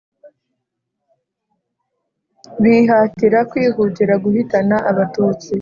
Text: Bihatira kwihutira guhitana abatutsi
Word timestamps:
Bihatira 2.61 3.39
kwihutira 3.49 4.13
guhitana 4.23 4.75
abatutsi 4.89 5.47